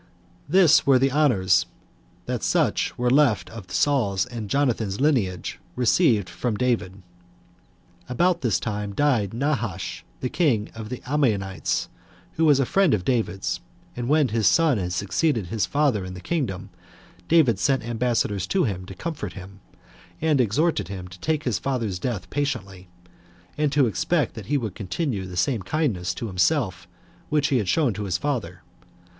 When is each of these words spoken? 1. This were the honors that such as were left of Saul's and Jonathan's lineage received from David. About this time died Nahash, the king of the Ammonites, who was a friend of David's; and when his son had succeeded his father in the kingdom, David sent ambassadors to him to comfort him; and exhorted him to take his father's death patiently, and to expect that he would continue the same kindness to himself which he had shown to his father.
1. 0.47 0.53
This 0.53 0.87
were 0.87 0.97
the 0.97 1.11
honors 1.11 1.67
that 2.25 2.41
such 2.41 2.87
as 2.89 2.97
were 2.97 3.11
left 3.11 3.51
of 3.51 3.69
Saul's 3.69 4.25
and 4.25 4.49
Jonathan's 4.49 4.99
lineage 4.99 5.59
received 5.75 6.27
from 6.27 6.57
David. 6.57 7.03
About 8.09 8.41
this 8.41 8.59
time 8.59 8.95
died 8.95 9.31
Nahash, 9.31 10.03
the 10.21 10.27
king 10.27 10.69
of 10.73 10.89
the 10.89 11.03
Ammonites, 11.05 11.87
who 12.33 12.45
was 12.45 12.59
a 12.59 12.65
friend 12.65 12.95
of 12.95 13.05
David's; 13.05 13.59
and 13.95 14.09
when 14.09 14.29
his 14.29 14.47
son 14.47 14.79
had 14.79 14.91
succeeded 14.91 15.45
his 15.45 15.67
father 15.67 16.03
in 16.03 16.15
the 16.15 16.19
kingdom, 16.19 16.71
David 17.27 17.59
sent 17.59 17.83
ambassadors 17.83 18.47
to 18.47 18.63
him 18.63 18.87
to 18.87 18.95
comfort 18.95 19.33
him; 19.33 19.59
and 20.19 20.41
exhorted 20.41 20.87
him 20.87 21.07
to 21.09 21.19
take 21.19 21.43
his 21.43 21.59
father's 21.59 21.99
death 21.99 22.27
patiently, 22.31 22.87
and 23.55 23.71
to 23.71 23.85
expect 23.85 24.33
that 24.33 24.47
he 24.47 24.57
would 24.57 24.73
continue 24.73 25.27
the 25.27 25.37
same 25.37 25.61
kindness 25.61 26.15
to 26.15 26.25
himself 26.25 26.87
which 27.29 27.49
he 27.49 27.59
had 27.59 27.69
shown 27.69 27.93
to 27.93 28.05
his 28.05 28.17
father. 28.17 28.63